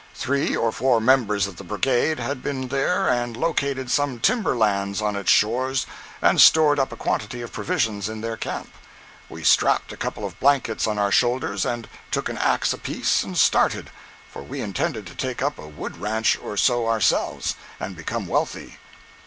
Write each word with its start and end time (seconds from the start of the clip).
Three 0.15 0.55
or 0.55 0.71
four 0.71 0.99
members 0.99 1.45
of 1.45 1.57
the 1.57 1.63
Brigade 1.63 2.17
had 2.17 2.41
been 2.41 2.69
there 2.69 3.07
and 3.07 3.37
located 3.37 3.91
some 3.91 4.19
timber 4.19 4.55
lands 4.57 4.99
on 4.99 5.15
its 5.15 5.29
shores 5.29 5.85
and 6.23 6.41
stored 6.41 6.79
up 6.79 6.91
a 6.91 6.95
quantity 6.95 7.43
of 7.43 7.53
provisions 7.53 8.09
in 8.09 8.21
their 8.21 8.35
camp. 8.35 8.69
We 9.29 9.43
strapped 9.43 9.93
a 9.93 9.97
couple 9.97 10.25
of 10.25 10.39
blankets 10.39 10.87
on 10.87 10.97
our 10.97 11.11
shoulders 11.11 11.67
and 11.67 11.87
took 12.09 12.29
an 12.29 12.39
axe 12.39 12.73
apiece 12.73 13.21
and 13.21 13.37
started—for 13.37 14.41
we 14.41 14.59
intended 14.59 15.05
to 15.05 15.13
take 15.13 15.43
up 15.43 15.59
a 15.59 15.67
wood 15.67 15.95
ranch 16.01 16.35
or 16.35 16.57
so 16.57 16.87
ourselves 16.87 17.53
and 17.79 17.95
become 17.95 18.25
wealthy. 18.25 18.79